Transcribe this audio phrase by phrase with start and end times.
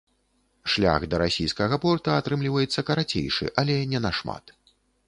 [0.75, 4.61] Шлях да расійскага порта атрымліваецца карацейшы, але не нашмат.